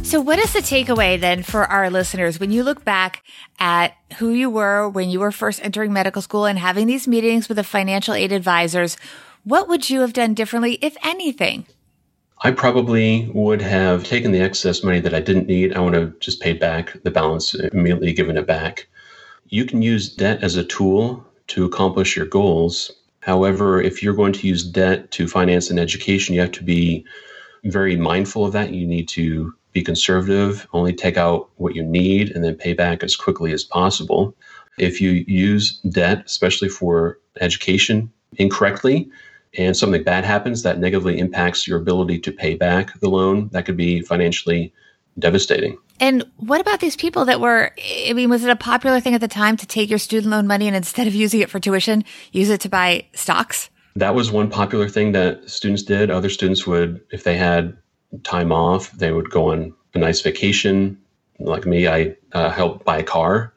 So, 0.03 0.21
what 0.21 0.39
is 0.39 0.53
the 0.53 0.59
takeaway 0.59 1.19
then 1.19 1.43
for 1.43 1.65
our 1.65 1.89
listeners 1.89 2.39
when 2.39 2.51
you 2.51 2.63
look 2.63 2.85
back 2.85 3.23
at 3.59 3.97
who 4.17 4.29
you 4.29 4.49
were 4.49 4.87
when 4.87 5.09
you 5.09 5.19
were 5.19 5.31
first 5.31 5.59
entering 5.61 5.91
medical 5.91 6.21
school 6.21 6.45
and 6.45 6.57
having 6.57 6.87
these 6.87 7.07
meetings 7.07 7.49
with 7.49 7.57
the 7.57 7.63
financial 7.63 8.13
aid 8.13 8.31
advisors? 8.31 8.95
What 9.43 9.67
would 9.67 9.89
you 9.89 10.01
have 10.01 10.13
done 10.13 10.33
differently, 10.33 10.79
if 10.81 10.95
anything? 11.03 11.65
I 12.45 12.51
probably 12.51 13.27
would 13.33 13.63
have 13.63 14.03
taken 14.03 14.31
the 14.31 14.41
excess 14.41 14.83
money 14.83 14.99
that 14.99 15.15
I 15.15 15.19
didn't 15.19 15.47
need. 15.47 15.73
I 15.73 15.79
would 15.79 15.95
have 15.95 16.19
just 16.19 16.39
paid 16.39 16.59
back 16.59 16.95
the 17.01 17.09
balance, 17.09 17.55
immediately 17.55 18.13
given 18.13 18.37
it 18.37 18.45
back. 18.45 18.87
You 19.47 19.65
can 19.65 19.81
use 19.81 20.13
debt 20.13 20.43
as 20.43 20.55
a 20.55 20.63
tool 20.63 21.25
to 21.47 21.65
accomplish 21.65 22.15
your 22.15 22.27
goals. 22.27 22.91
However, 23.21 23.81
if 23.81 24.03
you're 24.03 24.13
going 24.13 24.33
to 24.33 24.47
use 24.47 24.63
debt 24.63 25.09
to 25.13 25.27
finance 25.27 25.71
an 25.71 25.79
education, 25.79 26.35
you 26.35 26.41
have 26.41 26.51
to 26.51 26.63
be 26.63 27.03
very 27.63 27.95
mindful 27.95 28.45
of 28.45 28.53
that. 28.53 28.71
You 28.71 28.85
need 28.85 29.07
to 29.07 29.51
be 29.73 29.81
conservative, 29.81 30.67
only 30.71 30.93
take 30.93 31.17
out 31.17 31.49
what 31.55 31.73
you 31.73 31.81
need, 31.81 32.29
and 32.29 32.43
then 32.43 32.53
pay 32.53 32.73
back 32.73 33.01
as 33.01 33.15
quickly 33.15 33.53
as 33.53 33.63
possible. 33.63 34.35
If 34.77 35.01
you 35.01 35.25
use 35.27 35.79
debt, 35.79 36.21
especially 36.27 36.69
for 36.69 37.17
education, 37.41 38.11
incorrectly, 38.37 39.09
and 39.57 39.75
something 39.75 40.03
bad 40.03 40.25
happens 40.25 40.63
that 40.63 40.79
negatively 40.79 41.19
impacts 41.19 41.67
your 41.67 41.79
ability 41.79 42.19
to 42.19 42.31
pay 42.31 42.55
back 42.55 42.99
the 42.99 43.09
loan, 43.09 43.49
that 43.49 43.65
could 43.65 43.77
be 43.77 44.01
financially 44.01 44.73
devastating. 45.19 45.77
And 45.99 46.25
what 46.37 46.59
about 46.59 46.81
these 46.81 46.95
people 46.95 47.23
that 47.25 47.39
were, 47.39 47.71
I 48.07 48.13
mean, 48.13 48.29
was 48.29 48.43
it 48.43 48.49
a 48.49 48.55
popular 48.55 48.99
thing 48.99 49.13
at 49.13 49.21
the 49.21 49.29
time 49.29 49.55
to 49.57 49.65
take 49.65 49.89
your 49.89 49.99
student 49.99 50.31
loan 50.31 50.45
money 50.45 50.67
and 50.67 50.75
instead 50.75 51.07
of 51.07 51.15
using 51.15 51.39
it 51.39 51.49
for 51.49 51.59
tuition, 51.59 52.03
use 52.33 52.49
it 52.49 52.59
to 52.61 52.69
buy 52.69 53.05
stocks? 53.13 53.69
That 53.95 54.13
was 54.13 54.29
one 54.29 54.49
popular 54.49 54.89
thing 54.89 55.13
that 55.13 55.49
students 55.49 55.83
did. 55.83 56.11
Other 56.11 56.29
students 56.29 56.67
would, 56.67 57.01
if 57.11 57.23
they 57.23 57.37
had 57.37 57.77
time 58.23 58.51
off. 58.51 58.91
They 58.91 59.11
would 59.11 59.29
go 59.29 59.51
on 59.51 59.73
a 59.93 59.99
nice 59.99 60.21
vacation. 60.21 60.97
Like 61.39 61.65
me, 61.65 61.87
I 61.87 62.15
uh, 62.33 62.49
helped 62.49 62.85
buy 62.85 62.99
a 62.99 63.03
car. 63.03 63.53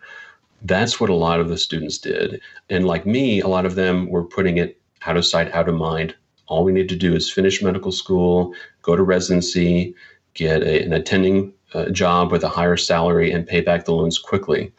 That's 0.62 0.98
what 0.98 1.10
a 1.10 1.14
lot 1.14 1.40
of 1.40 1.48
the 1.48 1.58
students 1.58 1.98
did. 1.98 2.40
And 2.68 2.86
like 2.86 3.06
me, 3.06 3.40
a 3.40 3.48
lot 3.48 3.66
of 3.66 3.76
them 3.76 4.08
were 4.08 4.24
putting 4.24 4.58
it 4.58 4.77
out 5.06 5.16
of 5.16 5.26
sight, 5.26 5.52
out 5.52 5.68
of 5.68 5.74
mind. 5.74 6.14
All 6.46 6.64
we 6.64 6.72
need 6.72 6.88
to 6.88 6.96
do 6.96 7.14
is 7.14 7.30
finish 7.30 7.62
medical 7.62 7.92
school, 7.92 8.54
go 8.82 8.96
to 8.96 9.02
residency, 9.02 9.94
get 10.34 10.62
a, 10.62 10.82
an 10.82 10.92
attending 10.92 11.52
uh, 11.74 11.90
job 11.90 12.32
with 12.32 12.42
a 12.42 12.48
higher 12.48 12.76
salary, 12.76 13.30
and 13.30 13.46
pay 13.46 13.60
back 13.60 13.84
the 13.84 13.92
loans 13.92 14.18
quickly. 14.18 14.72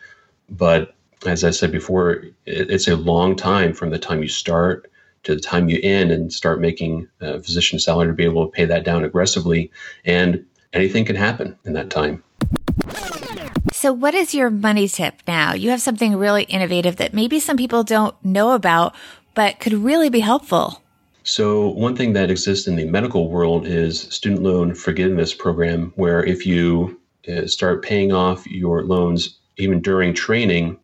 But 0.50 0.96
as 1.26 1.44
I 1.44 1.52
said 1.52 1.72
before, 1.72 2.12
it, 2.46 2.72
it's 2.72 2.88
a 2.88 2.96
long 2.96 3.36
time 3.36 3.74
from 3.74 3.92
the 3.92 4.00
time 4.00 4.22
you 4.22 4.30
start 4.30 4.90
to 5.24 5.36
the 5.36 5.42
time 5.42 5.70
you 5.70 5.80
end 5.84 6.12
and 6.12 6.32
start 6.32 6.62
making 6.62 7.08
a 7.20 7.42
physician 7.42 7.78
salary 7.78 8.08
to 8.08 8.14
be 8.14 8.24
able 8.24 8.46
to 8.46 8.52
pay 8.52 8.66
that 8.66 8.86
down 8.86 9.04
aggressively. 9.04 9.72
And 10.06 10.46
anything 10.74 11.06
can 11.06 11.16
happen 11.16 11.58
in 11.66 11.74
that 11.74 11.90
time. 11.90 12.24
So, 13.74 13.94
what 13.94 14.14
is 14.14 14.34
your 14.34 14.50
money 14.50 14.88
tip 14.88 15.22
now? 15.28 15.54
You 15.54 15.70
have 15.70 15.82
something 15.82 16.16
really 16.16 16.44
innovative 16.44 16.98
that 16.98 17.14
maybe 17.14 17.40
some 17.40 17.56
people 17.56 17.84
don't 17.84 18.14
know 18.26 18.52
about, 18.52 18.96
but 19.40 19.62
could 19.62 19.72
really 19.72 20.10
be 20.10 20.20
helpful. 20.20 20.82
So, 21.24 21.70
one 21.70 21.96
thing 21.96 22.12
that 22.12 22.30
exists 22.30 22.68
in 22.68 22.76
the 22.76 22.84
medical 22.84 23.30
world 23.30 23.66
is 23.66 24.02
student 24.02 24.44
loan 24.44 24.76
forgiveness 24.76 25.34
program, 25.34 25.94
where 25.96 26.22
if 26.22 26.46
you 26.46 27.00
uh, 27.26 27.48
start 27.48 27.82
paying 27.82 28.12
off 28.12 28.46
your 28.46 28.84
loans 28.84 29.40
even 29.56 29.82
during 29.82 30.14
training 30.14 30.78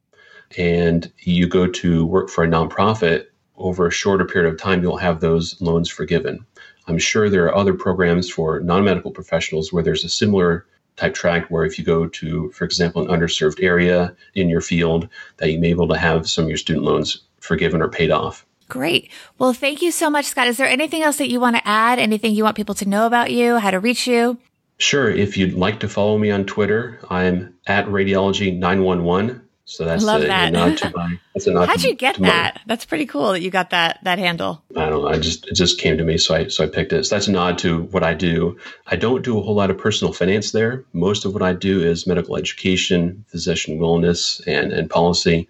and 0.58 1.12
you 1.20 1.48
go 1.48 1.68
to 1.68 2.06
work 2.06 2.30
for 2.30 2.46
a 2.46 2.48
nonprofit, 2.48 3.26
over 3.58 3.88
a 3.88 3.92
shorter 3.92 4.24
period 4.24 4.50
of 4.50 4.58
time, 4.58 4.82
you'll 4.82 4.96
have 4.96 5.20
those 5.20 5.60
loans 5.60 5.90
forgiven. 5.90 6.46
I'm 6.88 6.98
sure 6.98 7.30
there 7.30 7.44
are 7.48 7.58
other 7.58 7.74
programs 7.74 8.30
for 8.30 8.62
non 8.62 8.86
medical 8.86 9.12
professionals 9.12 9.74
where 9.74 9.84
there's 9.84 10.06
a 10.06 10.10
similar 10.10 10.66
type 10.96 11.14
track 11.14 11.48
where 11.50 11.66
if 11.66 11.78
you 11.78 11.84
go 11.84 12.08
to, 12.08 12.52
for 12.52 12.64
example, 12.64 13.02
an 13.02 13.20
underserved 13.20 13.62
area 13.62 14.16
in 14.34 14.48
your 14.48 14.62
field, 14.62 15.10
that 15.38 15.52
you 15.52 15.60
may 15.60 15.68
be 15.68 15.72
able 15.72 15.90
to 15.90 15.98
have 15.98 16.30
some 16.30 16.46
of 16.46 16.50
your 16.50 16.58
student 16.58 16.86
loans 16.86 17.26
forgiven 17.46 17.82
or 17.82 17.88
paid 17.88 18.12
off. 18.12 18.46
Great. 18.68 19.12
Well, 19.38 19.54
thank 19.54 19.82
you 19.82 19.92
so 19.92 20.10
much, 20.10 20.26
Scott. 20.26 20.48
Is 20.48 20.58
there 20.58 20.68
anything 20.68 21.04
else 21.04 21.18
that 21.18 21.30
you 21.30 21.40
want 21.40 21.56
to 21.56 21.68
add? 21.68 22.00
Anything 22.00 22.34
you 22.34 22.44
want 22.44 22.56
people 22.56 22.76
to 22.76 22.90
know 22.90 23.06
about 23.06 23.32
you, 23.32 23.58
how 23.58 23.72
to 23.72 23.80
reach 23.80 24.08
you? 24.08 24.38
Sure. 24.78 25.10
If 25.10 25.38
you'd 25.38 25.54
like 25.54 25.80
to 25.82 25.88
follow 25.88 26.18
me 26.18 26.32
on 26.32 26.46
Twitter, 26.46 27.00
I'm 27.10 27.56
at 27.68 27.86
radiology911. 27.86 29.42
So 29.68 29.84
that's 29.84 30.04
love 30.04 30.22
a, 30.22 30.28
that. 30.28 30.50
a 30.50 30.52
nod 30.52 30.78
to 30.78 30.92
my. 30.96 31.20
That's 31.34 31.48
a 31.48 31.52
nod 31.52 31.70
How'd 31.70 31.80
to, 31.80 31.88
you 31.88 31.96
get 31.96 32.18
that? 32.20 32.56
My, 32.56 32.62
that's 32.68 32.86
pretty 32.86 33.08
cool 33.08 33.32
that 33.32 33.42
you 33.42 33.50
got 33.50 33.72
that 33.72 34.00
that 34.04 34.20
handle. 34.20 34.64
I 34.76 34.90
don't 34.90 35.02
know. 35.02 35.08
I 35.08 35.18
just 35.18 35.48
it 35.48 35.56
just 35.56 35.80
came 35.80 35.98
to 35.98 36.04
me, 36.04 36.18
so 36.20 36.36
I 36.36 36.48
so 36.48 36.64
I 36.64 36.68
picked 36.68 36.94
it. 36.94 37.04
So 37.06 37.16
that's 37.16 37.28
a 37.28 37.32
nod 37.32 37.58
to 37.60 37.84
what 37.86 38.04
I 38.04 38.14
do. 38.14 38.60
I 38.88 38.96
don't 38.96 39.24
do 39.24 39.40
a 39.40 39.42
whole 39.42 39.56
lot 39.56 39.72
of 39.72 39.78
personal 39.78 40.14
finance 40.14 40.52
there. 40.52 40.86
Most 40.94 41.26
of 41.26 41.34
what 41.34 41.42
I 41.42 41.54
do 41.54 41.82
is 41.82 42.06
medical 42.06 42.38
education, 42.38 43.26
physician 43.28 43.80
wellness, 43.80 44.40
and 44.46 44.72
and 44.72 44.88
policy. 44.88 45.50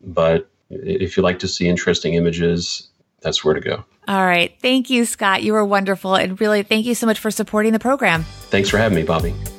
But 0.00 0.48
if 0.70 1.16
you 1.16 1.22
like 1.22 1.38
to 1.40 1.48
see 1.48 1.68
interesting 1.68 2.14
images, 2.14 2.88
that's 3.20 3.44
where 3.44 3.54
to 3.54 3.60
go. 3.60 3.84
All 4.08 4.24
right. 4.24 4.54
Thank 4.62 4.88
you, 4.90 5.04
Scott. 5.04 5.42
You 5.42 5.52
were 5.52 5.64
wonderful. 5.64 6.14
And 6.14 6.40
really, 6.40 6.62
thank 6.62 6.86
you 6.86 6.94
so 6.94 7.06
much 7.06 7.18
for 7.18 7.30
supporting 7.30 7.72
the 7.72 7.78
program. 7.78 8.22
Thanks 8.50 8.68
for 8.68 8.78
having 8.78 8.96
me, 8.96 9.04
Bobbi. 9.04 9.55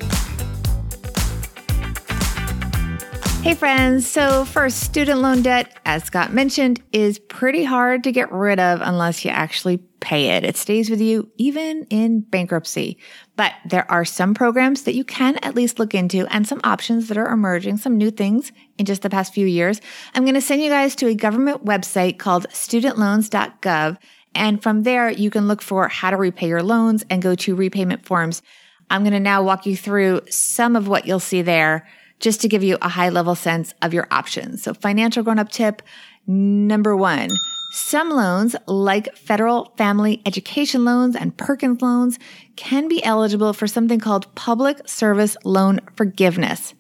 Hey, 3.48 3.56
friends. 3.56 4.06
So, 4.06 4.44
first, 4.44 4.82
student 4.82 5.22
loan 5.22 5.42
debt, 5.42 5.80
as 5.86 6.04
Scott 6.04 6.34
mentioned, 6.34 6.84
is 6.92 7.18
pretty 7.18 7.64
hard 7.64 8.04
to 8.04 8.12
get 8.12 8.30
rid 8.30 8.60
of 8.60 8.82
unless 8.82 9.24
you 9.24 9.32
actually 9.32 9.78
pay 10.02 10.32
it. 10.32 10.44
It 10.44 10.58
stays 10.58 10.90
with 10.90 11.00
you 11.00 11.32
even 11.38 11.86
in 11.90 12.20
bankruptcy. 12.20 12.98
But 13.38 13.54
there 13.66 13.90
are 13.90 14.04
some 14.04 14.34
programs 14.34 14.84
that 14.84 14.96
you 14.96 15.06
can 15.06 15.38
at 15.44 15.56
least 15.56 15.80
look 15.80 15.96
into 15.96 16.28
and 16.28 16.46
some 16.46 16.60
options 16.66 17.08
that 17.08 17.18
are 17.18 17.32
emerging, 17.32 17.78
some 17.78 17.96
new 17.96 18.12
things 18.12 18.52
in 18.78 18.86
just 18.86 19.02
the 19.02 19.10
past 19.10 19.34
few 19.34 19.48
years. 19.48 19.80
I'm 20.14 20.26
going 20.26 20.34
to 20.36 20.42
send 20.42 20.62
you 20.62 20.70
guys 20.70 20.94
to 20.96 21.08
a 21.08 21.16
government 21.16 21.64
website 21.64 22.20
called 22.20 22.48
studentloans.gov. 22.50 23.98
And 24.36 24.62
from 24.62 24.84
there, 24.84 25.10
you 25.10 25.30
can 25.30 25.48
look 25.48 25.62
for 25.62 25.88
how 25.88 26.10
to 26.10 26.18
repay 26.18 26.50
your 26.50 26.64
loans 26.64 27.06
and 27.10 27.22
go 27.22 27.34
to 27.36 27.56
repayment 27.56 28.06
forms. 28.06 28.42
I'm 28.90 29.04
going 29.04 29.14
to 29.14 29.22
now 29.22 29.42
walk 29.42 29.66
you 29.66 29.78
through 29.78 30.24
some 30.30 30.76
of 30.76 30.90
what 30.90 31.08
you'll 31.08 31.22
see 31.22 31.42
there 31.42 31.88
just 32.20 32.42
to 32.42 32.48
give 32.48 32.64
you 32.64 32.78
a 32.82 32.90
high 32.90 33.10
level 33.10 33.36
sense 33.36 33.74
of 33.82 33.94
your 33.94 34.08
options. 34.12 34.64
So 34.64 34.74
financial 34.74 35.24
grown 35.24 35.40
up 35.40 35.50
tip 35.50 35.82
number 36.26 36.96
one. 36.96 37.30
Some 37.72 38.10
loans, 38.10 38.56
like 38.66 39.16
federal 39.16 39.74
family 39.78 40.22
education 40.26 40.86
loans 40.86 41.16
and 41.16 41.36
Perkins 41.36 41.82
loans, 41.82 42.18
can 42.56 42.88
be 42.88 43.04
eligible 43.04 43.54
for 43.54 43.68
something 43.68 44.00
called 44.00 44.34
public 44.36 44.88
service 44.88 45.36
loan 45.44 45.82
forgiveness. 45.96 46.74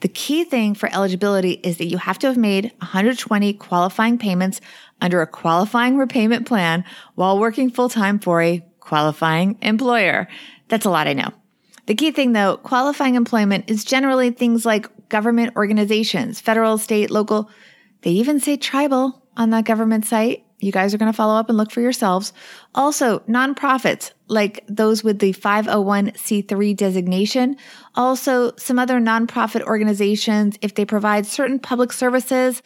The 0.00 0.08
key 0.08 0.44
thing 0.44 0.74
for 0.74 0.92
eligibility 0.92 1.52
is 1.52 1.78
that 1.78 1.86
you 1.86 1.98
have 1.98 2.18
to 2.18 2.26
have 2.26 2.36
made 2.36 2.72
120 2.78 3.54
qualifying 3.54 4.18
payments 4.18 4.60
under 5.00 5.22
a 5.22 5.26
qualifying 5.26 5.96
repayment 5.96 6.46
plan 6.46 6.84
while 7.14 7.38
working 7.38 7.70
full 7.70 7.88
time 7.88 8.18
for 8.18 8.42
a 8.42 8.62
qualifying 8.80 9.56
employer. 9.62 10.28
That's 10.68 10.84
a 10.84 10.90
lot, 10.90 11.06
I 11.06 11.14
know. 11.14 11.32
The 11.86 11.94
key 11.94 12.12
thing 12.12 12.32
though, 12.32 12.56
qualifying 12.58 13.14
employment 13.14 13.70
is 13.70 13.84
generally 13.84 14.30
things 14.30 14.64
like 14.64 14.88
government 15.08 15.54
organizations, 15.56 16.40
federal, 16.40 16.78
state, 16.78 17.10
local. 17.10 17.50
They 18.02 18.10
even 18.12 18.40
say 18.40 18.56
tribal 18.56 19.22
on 19.36 19.50
that 19.50 19.64
government 19.64 20.04
site. 20.06 20.44
You 20.60 20.72
guys 20.72 20.94
are 20.94 20.98
going 20.98 21.12
to 21.12 21.16
follow 21.16 21.34
up 21.34 21.48
and 21.50 21.58
look 21.58 21.70
for 21.70 21.82
yourselves. 21.82 22.32
Also, 22.74 23.18
nonprofits 23.20 24.12
like 24.28 24.64
those 24.66 25.04
with 25.04 25.18
the 25.18 25.34
501c3 25.34 26.76
designation. 26.76 27.56
Also, 27.94 28.56
some 28.56 28.78
other 28.78 28.98
nonprofit 28.98 29.62
organizations, 29.62 30.56
if 30.62 30.74
they 30.74 30.86
provide 30.86 31.26
certain 31.26 31.58
public 31.58 31.92
services, 31.92 32.62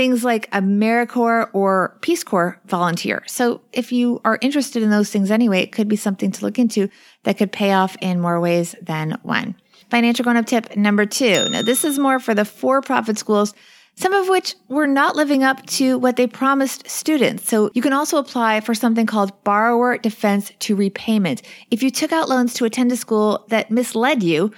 things 0.00 0.24
like 0.24 0.50
AmeriCorps 0.52 1.50
or 1.52 1.98
Peace 2.00 2.24
Corps 2.24 2.58
volunteer. 2.64 3.22
So 3.26 3.60
if 3.70 3.92
you 3.92 4.18
are 4.24 4.38
interested 4.40 4.82
in 4.82 4.88
those 4.88 5.10
things 5.10 5.30
anyway, 5.30 5.60
it 5.60 5.72
could 5.72 5.88
be 5.88 5.96
something 5.96 6.32
to 6.32 6.42
look 6.42 6.58
into 6.58 6.88
that 7.24 7.36
could 7.36 7.52
pay 7.52 7.72
off 7.72 7.98
in 8.00 8.18
more 8.18 8.40
ways 8.40 8.74
than 8.80 9.18
one. 9.24 9.56
Financial 9.90 10.22
grown 10.22 10.38
up 10.38 10.46
tip 10.46 10.74
number 10.74 11.04
two. 11.04 11.50
Now, 11.50 11.60
this 11.60 11.84
is 11.84 11.98
more 11.98 12.18
for 12.18 12.34
the 12.34 12.46
for 12.46 12.80
profit 12.80 13.18
schools. 13.18 13.52
some 14.00 14.14
of 14.14 14.28
which 14.28 14.54
were 14.68 14.86
not 14.86 15.14
living 15.14 15.42
up 15.42 15.64
to 15.66 15.98
what 15.98 16.16
they 16.16 16.26
promised 16.26 16.88
students. 16.88 17.46
So 17.46 17.70
you 17.74 17.82
can 17.82 17.92
also 17.92 18.16
apply 18.16 18.60
for 18.60 18.74
something 18.74 19.04
called 19.04 19.44
borrower 19.44 19.98
defense 19.98 20.52
to 20.60 20.74
repayment. 20.74 21.42
If 21.70 21.82
you 21.82 21.90
took 21.90 22.10
out 22.10 22.28
loans 22.28 22.54
to 22.54 22.64
attend 22.64 22.92
a 22.92 22.96
school 22.96 23.44
that 23.48 23.70
misled 23.70 24.22
you, 24.22 24.52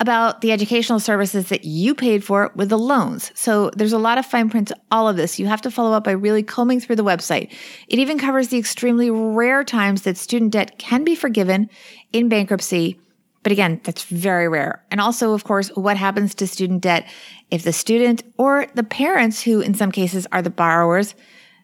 about 0.00 0.40
the 0.40 0.52
educational 0.52 1.00
services 1.00 1.48
that 1.48 1.64
you 1.64 1.94
paid 1.94 2.22
for 2.22 2.52
with 2.54 2.68
the 2.68 2.78
loans. 2.78 3.32
So 3.34 3.70
there's 3.76 3.92
a 3.92 3.98
lot 3.98 4.18
of 4.18 4.24
fine 4.24 4.48
print 4.48 4.68
to 4.68 4.76
all 4.90 5.08
of 5.08 5.16
this. 5.16 5.38
You 5.38 5.46
have 5.46 5.62
to 5.62 5.70
follow 5.70 5.92
up 5.92 6.04
by 6.04 6.12
really 6.12 6.42
combing 6.42 6.80
through 6.80 6.96
the 6.96 7.04
website. 7.04 7.52
It 7.88 7.98
even 7.98 8.18
covers 8.18 8.48
the 8.48 8.58
extremely 8.58 9.10
rare 9.10 9.64
times 9.64 10.02
that 10.02 10.16
student 10.16 10.52
debt 10.52 10.78
can 10.78 11.02
be 11.02 11.16
forgiven 11.16 11.68
in 12.12 12.28
bankruptcy 12.28 13.00
but 13.42 13.52
again, 13.52 13.80
that's 13.84 14.04
very 14.04 14.48
rare. 14.48 14.84
And 14.90 15.00
also, 15.00 15.32
of 15.32 15.44
course, 15.44 15.70
what 15.70 15.96
happens 15.96 16.34
to 16.34 16.46
student 16.46 16.82
debt 16.82 17.08
if 17.50 17.62
the 17.62 17.72
student 17.72 18.22
or 18.36 18.66
the 18.74 18.82
parents, 18.82 19.42
who 19.42 19.60
in 19.60 19.74
some 19.74 19.92
cases 19.92 20.26
are 20.32 20.42
the 20.42 20.50
borrowers, 20.50 21.14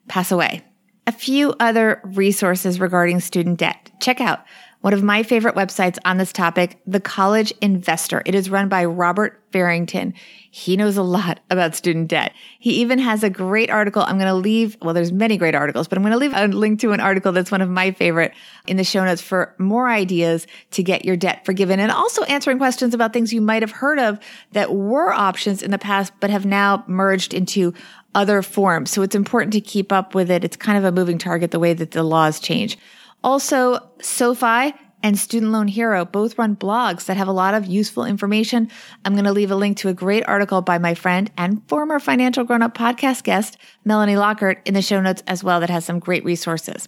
pass 0.09 0.31
away? 0.33 0.62
A 1.07 1.12
few 1.12 1.55
other 1.61 2.00
resources 2.05 2.81
regarding 2.81 3.21
student 3.21 3.59
debt. 3.59 3.91
Check 4.00 4.21
out 4.21 4.41
one 4.85 4.93
of 4.93 5.03
my 5.03 5.23
favorite 5.23 5.55
websites 5.55 5.97
on 6.05 6.19
this 6.19 6.31
topic, 6.31 6.79
The 6.87 7.00
College 7.00 7.55
Investor. 7.62 8.21
It 8.26 8.35
is 8.35 8.50
run 8.50 8.69
by 8.69 8.85
Robert 8.85 9.43
Farrington. 9.50 10.12
He 10.50 10.76
knows 10.76 10.99
a 10.99 11.03
lot 11.03 11.41
about 11.50 11.75
student 11.75 12.09
debt. 12.09 12.35
He 12.59 12.73
even 12.83 12.99
has 12.99 13.23
a 13.23 13.31
great 13.31 13.71
article. 13.71 14.03
I'm 14.03 14.19
going 14.19 14.29
to 14.29 14.35
leave, 14.35 14.76
well, 14.83 14.93
there's 14.93 15.11
many 15.11 15.38
great 15.38 15.55
articles, 15.55 15.88
but 15.88 15.97
I'm 15.97 16.05
going 16.05 16.12
to 16.12 16.19
leave 16.19 16.35
a 16.35 16.49
link 16.49 16.81
to 16.81 16.93
an 16.93 17.00
article 17.00 17.33
that's 17.33 17.50
one 17.50 17.62
of 17.62 17.71
my 17.71 17.93
favorite 17.93 18.35
in 18.67 18.76
the 18.76 18.85
show 18.85 19.03
notes 19.03 19.23
for 19.23 19.55
more 19.57 19.88
ideas 19.88 20.47
to 20.73 20.83
get 20.83 21.07
your 21.07 21.17
debt 21.17 21.47
forgiven 21.47 21.81
and 21.81 21.91
also 21.91 22.23
answering 22.25 22.59
questions 22.59 22.93
about 22.93 23.14
things 23.14 23.33
you 23.33 23.41
might 23.41 23.62
have 23.62 23.71
heard 23.71 23.99
of 23.99 24.19
that 24.53 24.75
were 24.75 25.14
options 25.14 25.62
in 25.62 25.71
the 25.71 25.79
past, 25.79 26.12
but 26.21 26.29
have 26.29 26.45
now 26.45 26.85
merged 26.87 27.33
into 27.33 27.73
other 28.14 28.43
forms. 28.43 28.91
So 28.91 29.00
it's 29.00 29.14
important 29.14 29.55
to 29.55 29.62
keep 29.62 29.93
up 29.93 30.14
with 30.14 30.31
it. 30.31 30.45
It's 30.45 30.57
kind 30.59 30.76
of 30.76 30.85
a 30.85 30.93
moving 30.93 31.17
target 31.17 31.53
the 31.53 31.59
way 31.59 31.73
that 31.73 31.93
the 31.93 32.03
laws 32.03 32.38
change. 32.38 32.76
Also, 33.25 33.78
SoFi 34.02 34.75
and 35.02 35.19
Student 35.19 35.50
Loan 35.50 35.66
Hero 35.66 36.04
both 36.04 36.37
run 36.37 36.57
blogs 36.57 37.07
that 37.07 37.16
have 37.16 37.26
a 37.26 37.33
lot 37.33 37.54
of 37.54 37.64
useful 37.64 38.04
information. 38.04 38.71
I'm 39.02 39.14
going 39.14 39.25
to 39.25 39.33
leave 39.33 39.50
a 39.50 39.57
link 39.57 39.78
to 39.78 39.88
a 39.88 39.95
great 39.95 40.28
article 40.28 40.61
by 40.61 40.76
my 40.76 40.93
friend 40.93 41.31
and 41.38 41.66
former 41.66 41.99
Financial 41.99 42.45
Grown 42.45 42.61
Up 42.61 42.76
podcast 42.76 43.25
guest, 43.25 43.57
Melanie 43.83 44.14
Lockert, 44.14 44.59
in 44.66 44.75
the 44.75 44.83
show 44.83 45.00
notes 45.00 45.23
as 45.26 45.43
well 45.43 45.61
that 45.61 45.71
has 45.71 45.87
some 45.87 46.00
great 46.00 46.23
resources. 46.23 46.87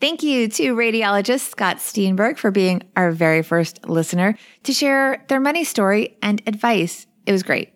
Thank 0.00 0.22
you 0.22 0.48
to 0.48 0.74
radiologist 0.74 1.50
Scott 1.50 1.76
Steenburg 1.76 2.38
for 2.38 2.50
being 2.50 2.82
our 2.96 3.10
very 3.10 3.42
first 3.42 3.86
listener 3.86 4.38
to 4.62 4.72
share 4.72 5.22
their 5.28 5.38
money 5.38 5.64
story 5.64 6.16
and 6.22 6.42
advice. 6.46 7.06
It 7.26 7.32
was 7.32 7.42
great. 7.42 7.74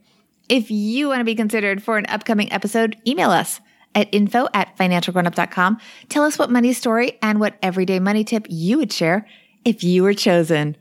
If 0.49 0.71
you 0.71 1.09
want 1.09 1.21
to 1.21 1.25
be 1.25 1.35
considered 1.35 1.83
for 1.83 1.99
an 1.99 2.07
upcoming 2.07 2.51
episode, 2.53 2.97
email 3.07 3.31
us 3.31 3.61
at 3.95 4.09
info 4.13 4.49
at 4.55 4.77
financialgrownup.com. 4.77 5.79
Tell 6.09 6.25
us 6.25 6.39
what 6.39 6.51
money 6.51 6.73
story 6.73 7.19
and 7.23 7.41
what 7.41 7.57
everyday 7.63 7.99
money 7.99 8.25
tip 8.25 8.47
you 8.49 8.79
would 8.79 8.93
share 8.93 9.27
if 9.65 9.85
you 9.85 10.03
were 10.03 10.15
chosen. 10.15 10.77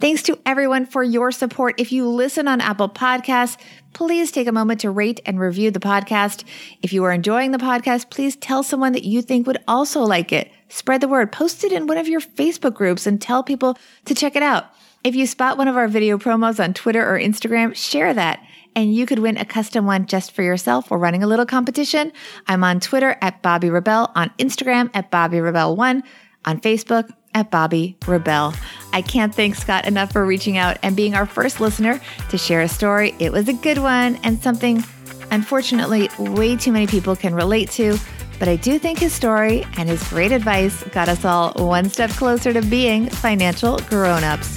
Thanks 0.00 0.22
to 0.22 0.38
everyone 0.46 0.86
for 0.86 1.02
your 1.02 1.30
support. 1.30 1.74
If 1.78 1.92
you 1.92 2.08
listen 2.08 2.48
on 2.48 2.60
Apple 2.60 2.88
Podcasts, 2.88 3.58
please 3.92 4.30
take 4.30 4.46
a 4.46 4.52
moment 4.52 4.80
to 4.80 4.90
rate 4.90 5.20
and 5.26 5.38
review 5.38 5.70
the 5.70 5.80
podcast. 5.80 6.44
If 6.82 6.92
you 6.92 7.04
are 7.04 7.12
enjoying 7.12 7.50
the 7.50 7.58
podcast, 7.58 8.10
please 8.10 8.36
tell 8.36 8.62
someone 8.62 8.92
that 8.92 9.04
you 9.04 9.22
think 9.22 9.46
would 9.46 9.62
also 9.68 10.00
like 10.00 10.32
it. 10.32 10.50
Spread 10.68 11.00
the 11.00 11.08
word, 11.08 11.32
post 11.32 11.64
it 11.64 11.72
in 11.72 11.86
one 11.86 11.98
of 11.98 12.08
your 12.08 12.20
Facebook 12.20 12.74
groups 12.74 13.06
and 13.06 13.20
tell 13.20 13.42
people 13.42 13.78
to 14.04 14.14
check 14.14 14.36
it 14.36 14.42
out. 14.42 14.66
If 15.04 15.14
you 15.14 15.26
spot 15.26 15.56
one 15.56 15.68
of 15.68 15.76
our 15.76 15.88
video 15.88 16.18
promos 16.18 16.62
on 16.62 16.74
Twitter 16.74 17.02
or 17.08 17.18
Instagram, 17.18 17.74
share 17.74 18.12
that 18.14 18.42
and 18.74 18.94
you 18.94 19.06
could 19.06 19.18
win 19.18 19.36
a 19.36 19.44
custom 19.44 19.86
one 19.86 20.06
just 20.06 20.32
for 20.32 20.42
yourself. 20.42 20.90
We're 20.90 20.98
running 20.98 21.22
a 21.22 21.26
little 21.26 21.46
competition. 21.46 22.12
I'm 22.46 22.64
on 22.64 22.80
Twitter 22.80 23.16
at 23.20 23.42
Bobbi 23.42 23.72
Rebell, 23.72 24.12
on 24.14 24.30
Instagram 24.38 24.90
at 24.94 25.10
Bobby 25.10 25.38
Rebel1, 25.38 26.02
on 26.44 26.60
Facebook 26.60 27.10
at 27.34 27.50
Bobbi 27.50 27.96
Rebell. 28.06 28.54
I 28.92 29.02
can't 29.02 29.34
thank 29.34 29.54
Scott 29.54 29.86
enough 29.86 30.12
for 30.12 30.24
reaching 30.24 30.56
out 30.56 30.78
and 30.82 30.96
being 30.96 31.14
our 31.14 31.26
first 31.26 31.60
listener 31.60 32.00
to 32.30 32.38
share 32.38 32.62
a 32.62 32.68
story. 32.68 33.14
It 33.18 33.32
was 33.32 33.48
a 33.48 33.52
good 33.52 33.78
one 33.78 34.18
and 34.24 34.42
something, 34.42 34.82
unfortunately, 35.30 36.08
way 36.18 36.56
too 36.56 36.72
many 36.72 36.86
people 36.86 37.16
can 37.16 37.34
relate 37.34 37.70
to. 37.72 37.98
But 38.38 38.48
I 38.48 38.56
do 38.56 38.78
think 38.78 39.00
his 39.00 39.12
story 39.12 39.66
and 39.76 39.88
his 39.88 40.02
great 40.08 40.32
advice 40.32 40.82
got 40.84 41.08
us 41.08 41.24
all 41.24 41.52
one 41.54 41.88
step 41.88 42.10
closer 42.10 42.52
to 42.52 42.62
being 42.62 43.08
financial 43.08 43.78
grown 43.80 44.22
ups. 44.22 44.56